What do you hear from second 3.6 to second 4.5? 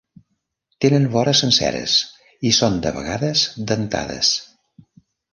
dentades.